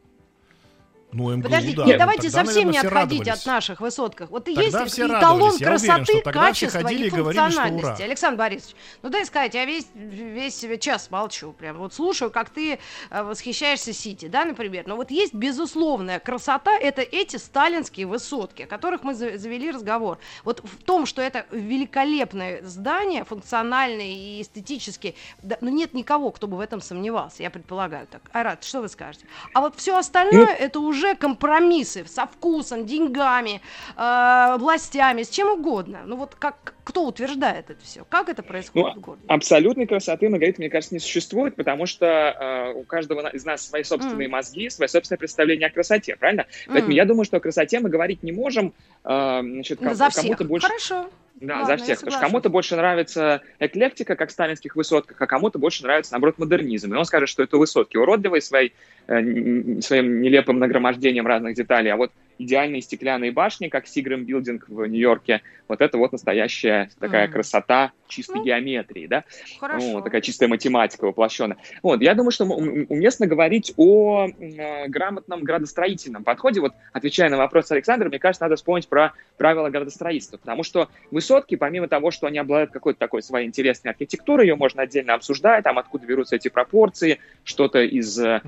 [1.14, 1.86] Ну, МГУ, Подожди, да.
[1.86, 3.42] нет, давайте тогда, совсем наверное, не отходить радовались.
[3.42, 4.30] от наших высотках.
[4.30, 7.82] Вот и есть эталон красоты, уверен, качества и функциональности.
[7.82, 11.54] Говорили, Александр Борисович, ну дай сказать, я весь, весь час молчу.
[11.54, 14.86] Прям вот слушаю, как ты э, восхищаешься Сити, да, например.
[14.88, 20.18] Но вот есть безусловная красота, это эти сталинские высотки, о которых мы завели разговор.
[20.44, 26.48] Вот в том, что это великолепное здание, функциональное и эстетически, да, ну нет никого, кто
[26.48, 28.22] бы в этом сомневался, я предполагаю так.
[28.34, 29.26] Айрат, что вы скажете?
[29.54, 33.62] А вот все остальное, ну, это уже уже компромиссы со вкусом, деньгами,
[33.98, 36.02] э, властями, с чем угодно.
[36.06, 38.06] Ну вот как кто утверждает это все?
[38.10, 39.24] Как это происходит ну, в городе?
[39.28, 43.84] Абсолютной красоты, Маргарита, мне кажется, не существует, потому что э, у каждого из нас свои
[43.84, 44.32] собственные mm.
[44.32, 46.42] мозги, свои собственное представление о красоте, правильно?
[46.42, 46.46] Mm.
[46.68, 48.74] Поэтому я думаю, что о красоте мы говорить не можем.
[49.06, 50.24] Э, значит, кому- За всех.
[50.24, 50.68] кому-то больше...
[50.68, 51.10] Хорошо.
[51.36, 52.00] Да, Ладно, за всех.
[52.00, 56.38] Потому что кому-то больше нравится эклектика, как в сталинских высотках, а кому-то больше нравится, наоборот,
[56.38, 56.94] модернизм.
[56.94, 58.74] И он скажет, что это высотки уродливые своей,
[59.06, 65.42] своим нелепым нагромождением разных деталей, а вот идеальные стеклянные башни, как Сиграм Билдинг в Нью-Йорке.
[65.68, 67.32] Вот это вот настоящая такая mm.
[67.32, 68.44] красота чистой mm.
[68.44, 69.24] геометрии, да?
[69.60, 69.94] Хорошо.
[69.94, 71.58] Вот, такая чистая математика воплощенная.
[71.82, 76.60] Вот, я думаю, что уместно говорить о э, грамотном градостроительном подходе.
[76.60, 81.56] Вот, отвечая на вопрос Александра, мне кажется, надо вспомнить про правила градостроительства, потому что высотки,
[81.56, 85.80] помимо того, что они обладают какой-то такой своей интересной архитектурой, ее можно отдельно обсуждать, там,
[85.80, 88.42] откуда берутся эти пропорции, что-то из mm-hmm.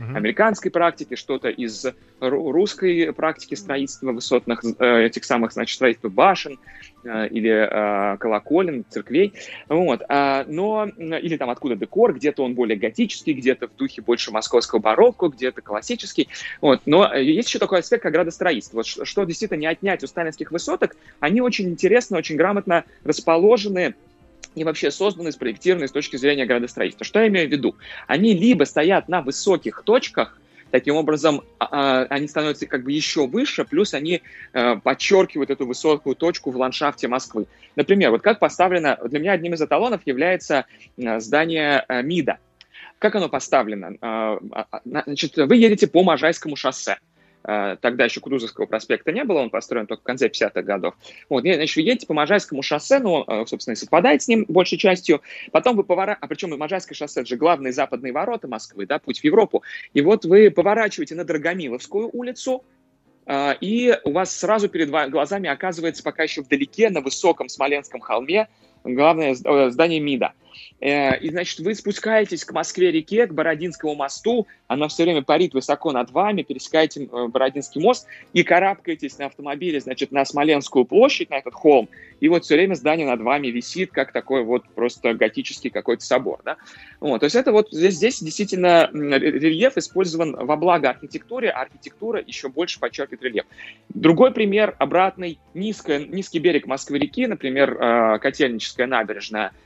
[0.45, 1.85] Американской практики, что-то из
[2.19, 6.59] русской практики строительства, высотных, э, этих самых, значит, строительства башен
[7.03, 9.33] э, или э, колоколен, церквей,
[9.67, 14.31] вот, а, но, или там откуда декор, где-то он более готический, где-то в духе больше
[14.31, 16.29] московского барокко, где-то классический,
[16.61, 20.51] вот, но есть еще такой аспект, как градостроительство, вот, что действительно не отнять у сталинских
[20.51, 23.95] высоток, они очень интересно, очень грамотно расположены
[24.55, 27.05] и вообще созданы, спроектированы с точки зрения градостроительства.
[27.05, 27.75] Что я имею в виду?
[28.07, 30.39] Они либо стоят на высоких точках,
[30.71, 35.65] Таким образом, а, а, они становятся как бы еще выше, плюс они э, подчеркивают эту
[35.65, 37.45] высокую точку в ландшафте Москвы.
[37.77, 40.65] Например, вот как поставлено, для меня одним из эталонов является
[40.97, 42.39] э, здание э, МИДа.
[42.99, 44.39] Как оно поставлено?
[44.83, 46.97] Значит, вы едете по Можайскому шоссе.
[47.47, 50.95] Э, тогда еще Кутузовского проспекта не было, он построен только в конце 50-х годов.
[51.29, 54.77] Вот, значит, вы едете по Можайскому шоссе, ну, э, собственно, и совпадает с ним большей
[54.77, 55.21] частью.
[55.51, 59.19] Потом вы поворачиваете, а причем Можайское шоссе, это же главные западные ворота Москвы, да, путь
[59.19, 59.63] в Европу.
[59.93, 62.63] И вот вы поворачиваете на Драгомиловскую улицу,
[63.27, 68.47] э, и у вас сразу перед глазами оказывается пока еще вдалеке, на высоком Смоленском холме,
[68.83, 70.44] главное здание МИДа– Э,
[70.79, 76.11] и, значит, вы спускаетесь к Москве-реке, к Бородинскому мосту, она все время парит высоко над
[76.11, 81.53] вами, пересекаете э, Бородинский мост и карабкаетесь на автомобиле, значит, на Смоленскую площадь, на этот
[81.53, 81.87] холм,
[82.19, 86.39] и вот все время здание над вами висит, как такой вот просто готический какой-то собор,
[86.43, 86.57] да.
[86.99, 92.21] Вот, то есть это вот здесь, здесь действительно рельеф использован во благо архитектуре, а архитектура
[92.25, 93.45] еще больше подчеркивает рельеф.
[93.89, 99.51] Другой пример, обратный, низкая, низкий берег Москвы-реки, например, э, Котельническая набережная–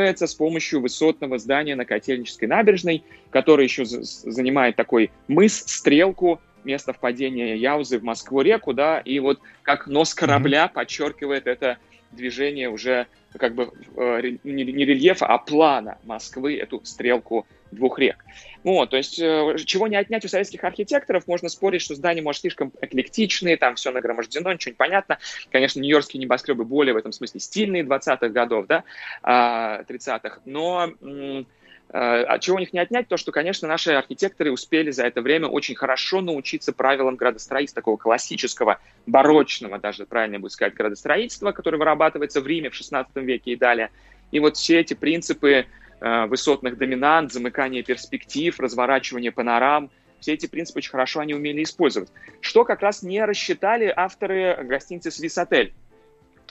[0.00, 6.92] вытягивается с помощью высотного здания на Котельнической набережной, который еще занимает такой мыс, стрелку, место
[6.92, 11.78] впадения Яузы в Москву-реку, да, и вот как нос корабля подчеркивает это
[12.12, 18.24] движение уже как бы э, не рельефа, а плана Москвы, эту стрелку двух рек.
[18.64, 22.42] Вот, то есть, э, чего не отнять у советских архитекторов, можно спорить, что здания, может,
[22.42, 25.18] слишком эклектичные, там все нагромождено, ничего не понятно.
[25.50, 28.84] Конечно, нью-йоркские небоскребы более в этом смысле стильные 20-х годов, да,
[29.22, 30.92] 30-х, а, но
[31.92, 35.48] а чего у них не отнять, то, что, конечно, наши архитекторы успели за это время
[35.48, 42.40] очень хорошо научиться правилам градостроительства, такого классического, барочного, даже правильно будет сказать, градостроительства, которое вырабатывается
[42.40, 43.90] в Риме в 16 веке и далее.
[44.30, 45.66] И вот все эти принципы
[46.00, 49.90] Э, высотных доминант, замыкания перспектив, разворачивания панорам.
[50.18, 52.08] Все эти принципы очень хорошо они умели использовать.
[52.40, 55.74] Что как раз не рассчитали авторы гостиницы «Свисотель».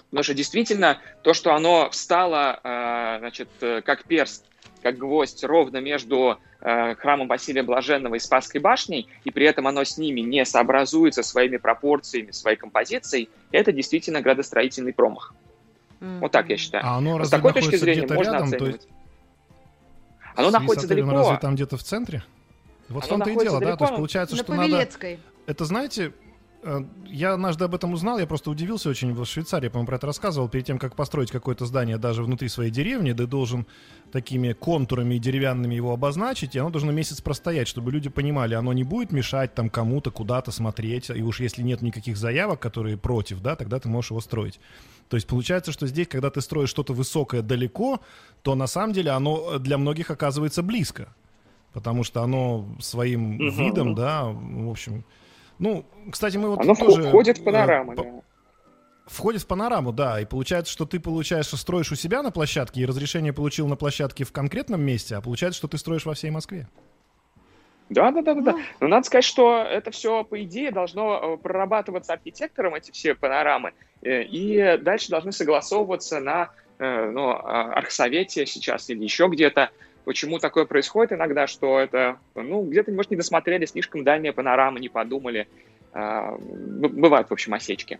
[0.10, 4.46] Потому что действительно то, что оно встало э, значит, э, как перст,
[4.82, 9.98] как гвоздь ровно между храмом Василия Блаженного и Спасской башней, и при этом оно с
[9.98, 15.34] ними не сообразуется своими пропорциями, своей композицией, это действительно градостроительный промах.
[16.02, 16.20] Mm-hmm.
[16.20, 16.86] Вот так я считаю.
[16.86, 18.60] А оно с такой точки зрения можно рядом, оценивать.
[18.60, 18.88] То есть
[20.36, 21.12] оно находится далеко.
[21.12, 22.24] разве там где-то в центре?
[22.88, 23.78] Вот в том-то и дело, далеко, да?
[23.78, 24.88] То есть получается, что надо...
[25.46, 26.12] Это, знаете, э,
[27.06, 30.50] я однажды об этом узнал, я просто удивился очень в Швейцарии, по-моему, про это рассказывал.
[30.50, 33.66] Перед тем, как построить какое-то здание даже внутри своей деревни, ты должен
[34.12, 38.84] такими контурами деревянными его обозначить, и оно должно месяц простоять, чтобы люди понимали, оно не
[38.84, 43.56] будет мешать там кому-то куда-то смотреть, и уж если нет никаких заявок, которые против, да,
[43.56, 44.60] тогда ты можешь его строить.
[45.08, 48.02] То есть получается, что здесь, когда ты строишь что-то высокое далеко,
[48.44, 51.08] то на самом деле оно для многих оказывается близко.
[51.72, 53.64] Потому что оно своим угу.
[53.64, 55.06] видом, да, в общем...
[55.60, 57.04] Ну, кстати, мы вот оно тоже...
[57.04, 58.04] входит в панораму, э, да.
[59.06, 62.86] Входит в панораму, да, и получается, что ты получаешь, строишь у себя на площадке, и
[62.86, 66.68] разрешение получил на площадке в конкретном месте, а получается, что ты строишь во всей Москве.
[67.90, 68.56] Да, да, да, да, да.
[68.80, 73.74] Но надо сказать, что это все, по идее, должно э, прорабатываться архитектором, эти все панорамы,
[74.02, 76.50] э, и дальше должны согласовываться на
[76.82, 79.70] ну, а, архсовете сейчас или еще где-то.
[80.10, 84.90] Почему такое происходит иногда, что это, ну, где-то, может, не досмотрели, слишком дальние панорамы, не
[84.90, 85.48] подумали.
[85.94, 88.00] А, бывают, в общем, осечки.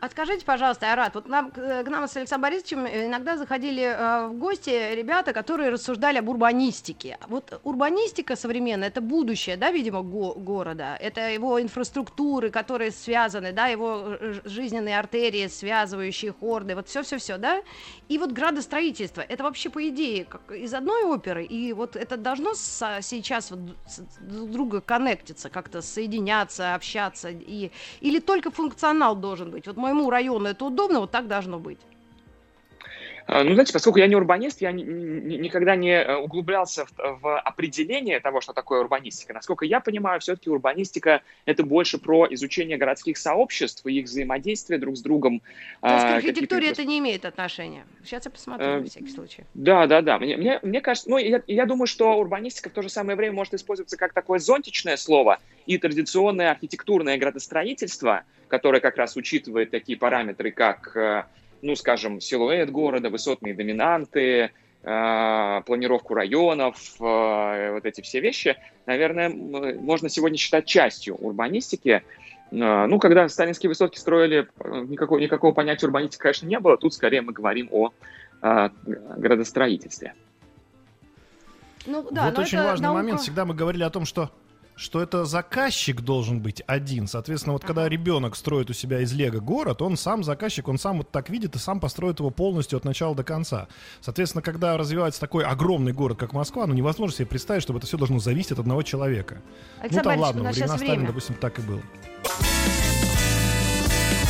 [0.00, 4.32] А скажите, пожалуйста, Арат, вот нам, к нам с Александром Борисовичем иногда заходили э, в
[4.38, 7.18] гости ребята, которые рассуждали об урбанистике.
[7.28, 13.66] Вот урбанистика современная, это будущее, да, видимо, го- города, это его инфраструктуры, которые связаны, да,
[13.66, 17.60] его жизненные артерии, связывающие хорды, вот все-все-все, да,
[18.08, 22.54] и вот градостроительство, это вообще, по идее, как из одной оперы, и вот это должно
[22.54, 23.60] с, сейчас вот
[24.20, 29.66] друг друга коннектиться, как-то соединяться, общаться, и, или только функционал должен быть.
[29.66, 31.80] Вот мы моему району это удобно, вот так должно быть.
[33.32, 37.20] А, ну, знаете, поскольку я не урбанист, я ни, ни, никогда не э, углублялся в,
[37.20, 39.32] в определение того, что такое урбанистика.
[39.32, 44.96] Насколько я понимаю, все-таки урбанистика– это больше про изучение городских сообществ и их взаисмодействие друг
[44.96, 45.42] с другом.
[45.80, 47.84] То есть к архитектуре это не имеет отношения?
[48.04, 49.44] Сейчас я посмотрю, э, на всякий случай.
[49.54, 50.18] Да, да, да.
[50.18, 53.34] Мне, мне, мне кажется, ну, я, я думаю, что урбанистика в то же самое время
[53.34, 59.96] может использоваться как такое зонтичное слово и традиционное архитектурное градостроительство, которое как раз учитывает такие
[59.96, 61.22] параметры, как э,
[61.62, 64.50] ну, скажем, силуэт города, высотные доминанты,
[64.82, 72.02] э, планировку районов, э, вот эти все вещи, наверное, можно сегодня считать частью урбанистики.
[72.50, 76.76] Э, ну, когда сталинские высотки строили, никакого, никакого понятия урбанистики, конечно, не было.
[76.76, 77.90] Тут скорее мы говорим о
[78.42, 80.14] градостроительстве.
[81.84, 83.02] Ну, да, вот очень важный наука...
[83.02, 83.20] момент.
[83.20, 84.30] Всегда мы говорили о том, что
[84.80, 87.06] что это заказчик должен быть один.
[87.06, 90.98] Соответственно, вот когда ребенок строит у себя из Лего город, он сам заказчик, он сам
[90.98, 93.68] вот так видит и сам построит его полностью от начала до конца.
[94.00, 97.98] Соответственно, когда развивается такой огромный город, как Москва, ну невозможно себе представить, чтобы это все
[97.98, 99.42] должно зависеть от одного человека.
[99.80, 101.82] Александр ну там ладно, времена Сталина, допустим, так и было.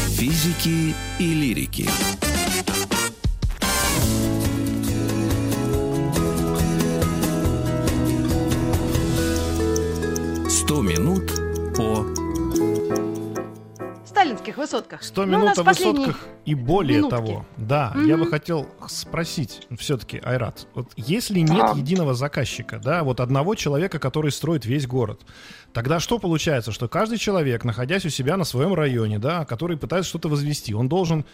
[0.09, 1.89] Физики и лирики.
[10.71, 11.33] 100 минут
[11.77, 12.07] по
[14.07, 15.03] сталинских высотках.
[15.03, 17.17] 100 ну, минут о высотках и более минутки.
[17.17, 17.47] того.
[17.57, 18.07] Да, mm-hmm.
[18.07, 21.77] я бы хотел спросить все-таки, Айрат, вот если нет а.
[21.77, 25.23] единого заказчика, да, вот одного человека, который строит весь город,
[25.73, 30.11] тогда что получается, что каждый человек, находясь у себя на своем районе, да, который пытается
[30.11, 31.25] что-то возвести, он должен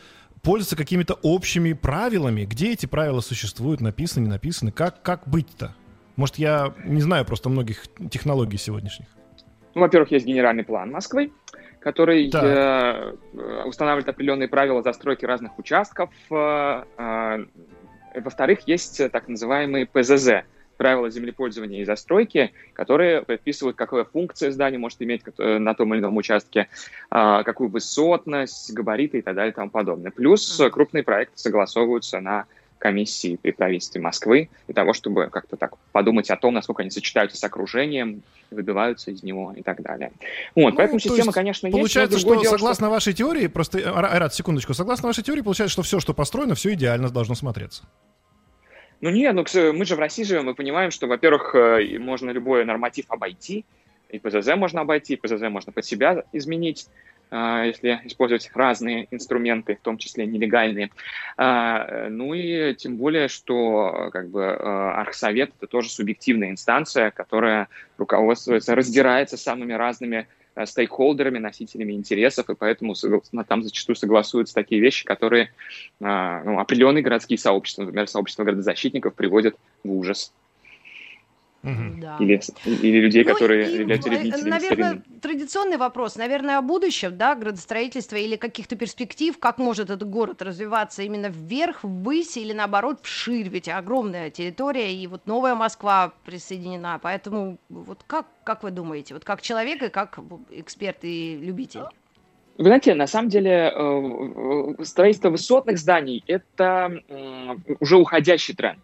[0.41, 5.75] пользоваться какими-то общими правилами, где эти правила существуют, написаны, не написаны, как, как быть-то?
[6.17, 9.09] Может, я не знаю просто многих технологий сегодняшних.
[9.77, 11.31] Ну, во-первых, есть генеральный план Москвы,
[11.81, 13.13] который э,
[13.67, 16.09] устанавливает определенные правила застройки разных участков.
[16.31, 17.45] Э, э,
[18.15, 20.45] во-вторых, есть так называемые ПЗЗ,
[20.79, 26.01] правила землепользования и застройки, которые предписывают, какая функция здания может иметь э, на том или
[26.01, 26.69] ином участке,
[27.11, 30.11] э, какую высотность, габариты и так далее и тому подобное.
[30.11, 32.47] Плюс крупные проекты согласовываются на
[32.87, 37.37] комиссии при правительстве Москвы для того, чтобы как-то так подумать о том, насколько они сочетаются
[37.37, 38.23] с окружением,
[38.53, 40.13] выбиваются из него и так далее.
[40.55, 42.25] Вот, ну, поэтому система, есть, конечно, получается, есть.
[42.25, 42.91] Получается, что согласно что...
[42.93, 47.11] вашей теории, просто, Айрат, секундочку, согласно вашей теории, получается, что все, что построено, все идеально
[47.11, 47.83] должно смотреться.
[49.01, 52.65] Ну нет, ну мы же в России живем, мы понимаем, что, во-первых, э, можно любой
[52.65, 53.65] норматив обойти,
[54.11, 56.87] и ПЗЗ можно обойти, и ПЗЗ можно под себя изменить.
[57.31, 60.91] А, если использовать разные инструменты, в том числе нелегальные.
[61.37, 67.69] А, ну и тем более, что как бы а, Архсовет это тоже субъективная инстанция, которая
[67.99, 70.29] руководствуется, раздирается самыми разными
[70.65, 72.95] стейкхолдерами, носителями интересов, и поэтому
[73.47, 75.53] там зачастую согласуются такие вещи, которые
[76.01, 80.33] ну, определенные городские сообщества, например, сообщество городозащитников, приводят в ужас.
[81.67, 82.17] Да.
[82.21, 85.21] Или, или людей, ну, которые и, являются ревнителями Наверное, старины.
[85.21, 91.03] традиционный вопрос, наверное, о будущем, да, градостроительства или каких-то перспектив, как может этот город развиваться
[91.03, 97.59] именно вверх, ввысь или наоборот вширь, ведь огромная территория, и вот новая Москва присоединена, поэтому
[97.69, 101.83] вот как, как вы думаете, вот как человек и как эксперт и любитель?
[102.59, 107.03] Вы знаете, на самом деле э, строительство высотных зданий– это
[107.81, 108.79] уже уходящий тренд.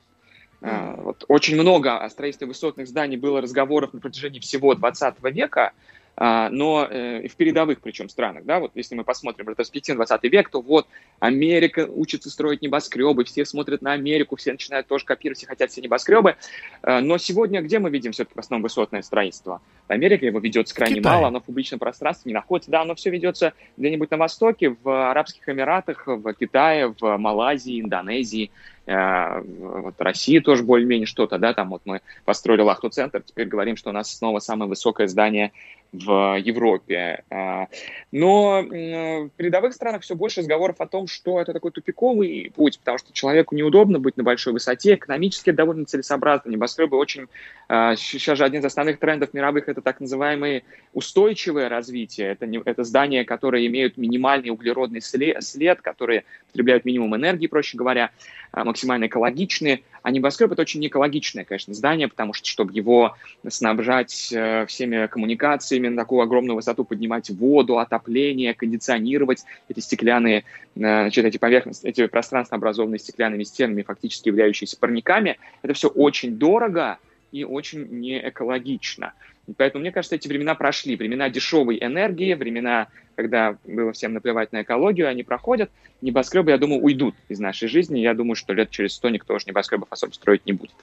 [0.63, 5.73] А, вот, очень много о строительстве высотных зданий было разговоров на протяжении всего 20 века,
[6.15, 10.51] а, но э, в передовых причем странах, да, вот если мы посмотрим ретроспективно 20 век,
[10.51, 10.87] то вот
[11.21, 15.81] Америка учится строить небоскребы, все смотрят на Америку, все начинают тоже копировать, все хотят все
[15.81, 16.37] небоскребы,
[16.83, 19.63] а, но сегодня где мы видим все-таки в основном высотное строительство?
[19.89, 21.13] В Америке его ведется крайне Китай.
[21.13, 25.11] мало, оно в публичном пространстве не находится, да, оно все ведется где-нибудь на Востоке, в
[25.11, 28.51] Арабских Эмиратах, в Китае, в Малайзии, Индонезии,
[28.87, 33.93] вот России тоже более-менее что-то, да, там вот мы построили Лахту-центр, теперь говорим, что у
[33.93, 35.53] нас снова самое высокое здание
[35.93, 37.23] в Европе.
[37.31, 37.67] А,
[38.11, 42.97] но в передовых странах все больше разговоров о том, что это такой тупиковый путь, потому
[42.97, 46.51] что человеку неудобно быть на большой высоте, экономически это довольно целесообразно.
[46.51, 47.29] Небоскребы очень...
[47.69, 52.33] Сейчас же один из основных трендов мировых– это так называемое устойчивое развитие.
[52.33, 57.79] Это, не, это здания, которые имеют минимальный углеродный след, след, которые потребляют минимум энергии, проще
[57.79, 58.11] говоря,
[58.51, 59.83] а, максимально экологичные.
[60.03, 63.15] А небоскреб– это очень экологичное, конечно, здание, потому что, чтобы его
[63.49, 70.43] снабжать э, всеми коммуникациями, на такую огромную высоту поднимать воду, отопление, кондиционировать эти стеклянные, э,
[70.75, 76.99] значит, эти поверхности, эти пространства, образованные стеклянными стенами, фактически являющиеся парниками, это все очень дорого
[77.31, 79.13] и очень неэкологично.
[79.57, 80.97] Поэтому, мне кажется, эти времена прошли.
[80.97, 85.71] Времена дешевой энергии, времена, когда было всем наплевать на экологию, они проходят.
[86.01, 88.01] Небоскребы, я думаю, уйдут из нашей жизни.
[88.01, 90.75] Я думаю, что лет через сто никто уже небоскребов особо строить не будет.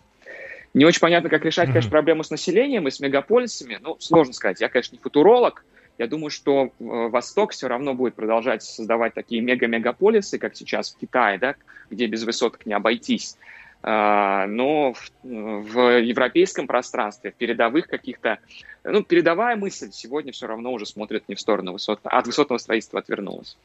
[0.74, 3.80] Не очень понятно, как решать, конечно, проблему с населением и с мегаполисами.
[3.82, 4.61] Ну, сложно сказать.
[4.61, 5.65] Я, конечно, не футуролог.
[5.97, 10.97] Я думаю, что э, Восток все равно будет продолжать создавать такие мега-мегаполисы, как сейчас в
[10.97, 11.55] Китае, да,
[11.89, 13.38] где без высоток не обойтись.
[13.82, 18.40] А, но в, в европейском пространстве, в передовых каких-то...
[18.84, 23.00] Ну, передовая мысль сегодня все равно уже смотрит не в сторону высотного, от высотного строительства
[23.00, 23.58] отвернулась.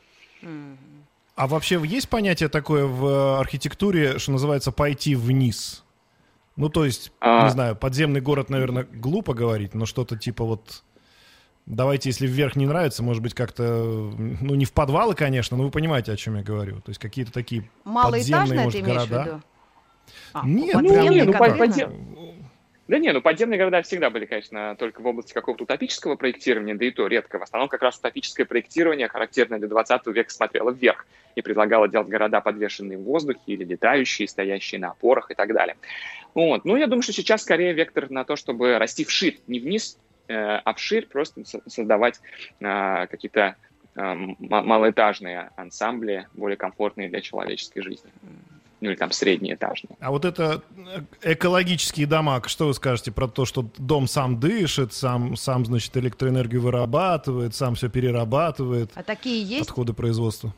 [1.35, 5.85] А вообще есть понятие такое в архитектуре, что называется «пойти вниз»?
[6.57, 7.45] Ну, то есть, а...
[7.45, 10.85] не знаю, подземный город, наверное, глупо говорить, но что-то типа вот...
[11.67, 15.71] Давайте, если вверх не нравится, может быть, как-то, ну, не в подвалы, конечно, но вы
[15.71, 16.81] понимаете, о чем я говорю.
[16.83, 19.41] То есть какие-то такие подземные, может, города.
[20.33, 22.15] А, Нет, ну, не, ну, подзем...
[22.87, 26.85] Да не, ну подземные города всегда были, конечно, только в области какого-то утопического проектирования, да
[26.85, 27.39] и то редко.
[27.39, 32.09] В основном как раз утопическое проектирование, характерное для 20 века, смотрело вверх и предлагало делать
[32.09, 35.77] города, подвешенные в воздухе или летающие, стоящие на опорах и так далее.
[36.35, 36.67] Вот.
[36.67, 39.99] Ну, я думаю, что сейчас скорее вектор на то, чтобы расти вширь, не вниз,
[40.29, 42.21] э, а вширь, просто создавать
[42.61, 43.57] э, какие-то
[43.97, 48.11] э, малоэтажные ансамбли, более комфортные для человеческой жизни
[48.85, 49.97] ну или там среднеэтажные.
[49.99, 50.63] А вот это
[51.23, 55.97] э, экологические дома, что вы скажете про то, что дом сам дышит, сам, сам значит,
[55.97, 58.91] электроэнергию вырабатывает, сам все перерабатывает?
[58.95, 59.71] А такие есть?
[59.71, 60.55] Отходы производства.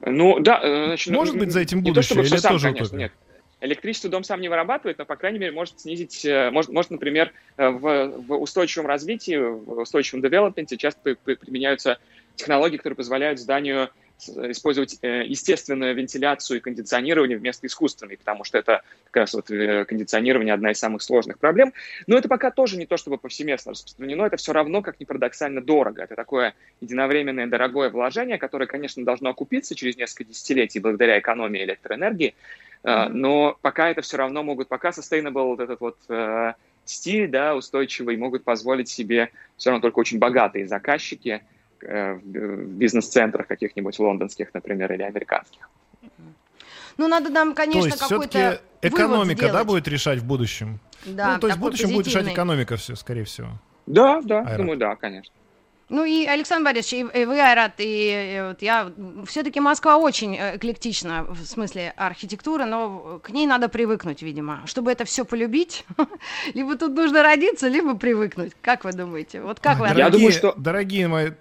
[0.00, 0.60] Ну, да.
[0.62, 3.12] Э, значит, ну, Может быть, за этим будущее, то, чтобы или сам, тоже конечно, нет.
[3.60, 7.32] Электричество дом сам не вырабатывает, но, по крайней мере, может снизить, э, может, может например,
[7.58, 11.98] в, в устойчивом развитии, в устойчивом девелопменте часто применяются
[12.34, 18.82] технологии, которые позволяют зданию использовать э, естественную вентиляцию и кондиционирование вместо искусственной, потому что это
[19.10, 21.72] как раз вот э, кондиционирование одна из самых сложных проблем.
[22.06, 25.60] Но это пока тоже не то, чтобы повсеместно распространено, это все равно, как ни парадоксально,
[25.60, 26.02] дорого.
[26.02, 32.34] Это такое единовременное дорогое вложение, которое, конечно, должно окупиться через несколько десятилетий благодаря экономии электроэнергии,
[32.82, 33.08] mm-hmm.
[33.08, 35.98] но пока это все равно могут, пока sustainable вот этот вот
[36.84, 41.53] стиль, да, устойчивый, могут позволить себе все равно только очень богатые заказчики– Э,
[41.84, 45.68] в бизнес-центрах каких-нибудь лондонских, например, или американских.
[46.96, 50.78] Ну, надо нам, конечно, какой-то экономика, да, будет решать в будущем?
[51.04, 52.04] Да, ну, то есть в будущем позитивный.
[52.04, 53.48] будет решать экономика все, скорее всего.
[53.86, 54.56] Да, да, Айрат.
[54.56, 55.34] думаю, да, конечно.
[55.90, 58.90] Ну и, Александр Борисович, и вы, Айрат, и, и вот я...
[59.26, 64.62] Все-таки Москва очень э, эклектична в смысле архитектуры, но к ней надо привыкнуть, видимо.
[64.64, 65.84] Чтобы это все полюбить,
[66.54, 68.52] либо тут нужно родиться, либо привыкнуть.
[68.62, 69.42] Как вы думаете?
[69.42, 70.54] Вот как вы Я думаю, что...
[70.56, 71.32] Дорогие мои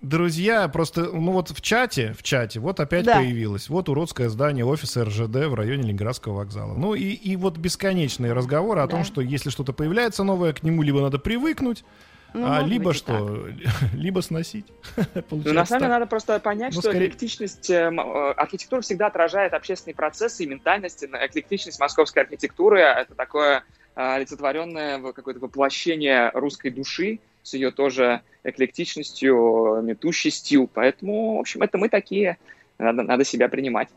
[0.00, 3.16] Друзья, просто, ну вот в чате, в чате, вот опять да.
[3.16, 3.68] появилось.
[3.68, 6.74] Вот уродское здание офиса РЖД в районе Ленинградского вокзала.
[6.74, 8.92] Ну и, и вот бесконечные разговоры о да.
[8.92, 11.84] том, что если что-то появляется новое, к нему либо надо привыкнуть,
[12.32, 13.48] ну, а либо что,
[13.94, 14.66] либо сносить.
[15.30, 17.08] ну, на самом деле надо просто понять, ну, что скорее...
[17.08, 21.02] эклектичность, э, э, архитектура всегда отражает общественные процессы и ментальность.
[21.04, 29.80] Эклектичность московской архитектуры— это такое а, олицетворенное какое-то воплощение русской души, с ее тоже эклектичностью,
[29.82, 30.68] метущестью.
[30.72, 32.38] Поэтому, в общем, это мы такие.
[32.78, 33.88] Надо, надо себя принимать.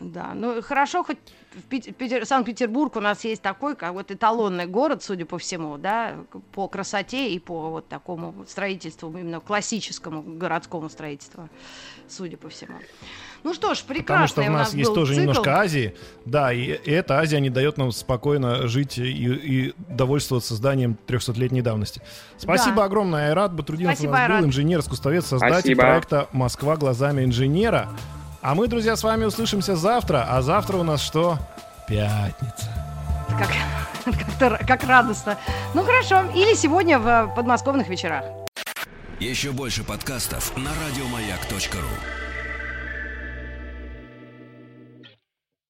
[0.00, 1.18] Да, ну хорошо, хоть
[1.52, 6.16] в Питер, Санкт-Петербург у нас есть такой, как вот эталонный город, судя по всему, да,
[6.52, 11.50] по красоте и по вот такому строительству, именно классическому городскому строительству,
[12.08, 12.78] судя по всему.
[13.42, 14.28] Ну что ж, прекрасно.
[14.28, 15.20] Потому что у нас, у нас есть тоже цикл.
[15.20, 15.94] немножко Азии,
[16.24, 21.62] да, и, и эта Азия не дает нам спокойно жить и, и довольствоваться созданием 300-летней
[21.62, 22.00] давности.
[22.38, 22.84] Спасибо да.
[22.84, 24.40] огромное, Айрат Батрудинов Спасибо, у нас Айрат.
[24.40, 25.80] был, инженер-искусствовед, создатель Спасибо.
[25.80, 27.90] проекта «Москва глазами инженера».
[28.42, 30.26] А мы, друзья, с вами услышимся завтра.
[30.28, 31.38] А завтра у нас что?
[31.86, 32.68] Пятница.
[33.38, 33.50] Как,
[34.38, 35.36] как, как радостно.
[35.74, 36.22] Ну хорошо.
[36.34, 38.24] Или сегодня в подмосковных вечерах.
[39.18, 42.29] Еще больше подкастов на радиомаяк.ру